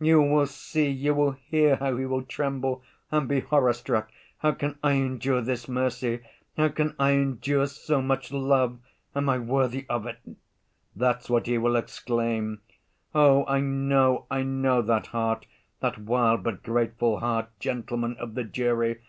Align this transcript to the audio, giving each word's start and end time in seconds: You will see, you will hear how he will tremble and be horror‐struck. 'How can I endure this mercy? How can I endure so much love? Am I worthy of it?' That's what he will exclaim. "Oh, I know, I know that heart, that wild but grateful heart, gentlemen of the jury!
You 0.00 0.22
will 0.22 0.46
see, 0.46 0.88
you 0.88 1.12
will 1.12 1.32
hear 1.32 1.76
how 1.76 1.98
he 1.98 2.06
will 2.06 2.22
tremble 2.22 2.82
and 3.10 3.28
be 3.28 3.42
horror‐struck. 3.42 4.06
'How 4.38 4.52
can 4.52 4.78
I 4.82 4.92
endure 4.92 5.42
this 5.42 5.68
mercy? 5.68 6.20
How 6.56 6.68
can 6.70 6.94
I 6.98 7.10
endure 7.10 7.66
so 7.66 8.00
much 8.00 8.32
love? 8.32 8.78
Am 9.14 9.28
I 9.28 9.36
worthy 9.38 9.84
of 9.90 10.06
it?' 10.06 10.20
That's 10.96 11.28
what 11.28 11.44
he 11.46 11.58
will 11.58 11.76
exclaim. 11.76 12.62
"Oh, 13.14 13.44
I 13.46 13.60
know, 13.60 14.24
I 14.30 14.42
know 14.42 14.80
that 14.80 15.08
heart, 15.08 15.44
that 15.80 15.98
wild 15.98 16.44
but 16.44 16.62
grateful 16.62 17.18
heart, 17.20 17.50
gentlemen 17.60 18.16
of 18.18 18.36
the 18.36 18.44
jury! 18.44 19.00